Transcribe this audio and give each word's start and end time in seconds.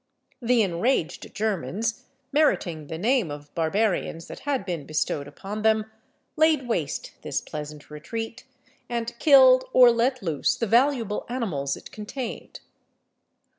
The 0.41 0.63
enraged 0.63 1.31
Germans, 1.35 2.05
meriting 2.31 2.87
the 2.87 2.97
name 2.97 3.29
of 3.29 3.53
barbarians 3.53 4.25
that 4.29 4.39
had 4.49 4.65
been 4.65 4.87
bestowed 4.87 5.27
upon 5.27 5.61
them, 5.61 5.91
laid 6.35 6.67
waste 6.67 7.11
this 7.21 7.39
pleasant 7.39 7.91
retreat, 7.91 8.43
and 8.89 9.13
killed 9.19 9.65
or 9.73 9.91
let 9.91 10.23
loose 10.23 10.55
the 10.55 10.65
valuable 10.65 11.27
animals 11.29 11.77
it 11.77 11.91
contained. 11.91 12.61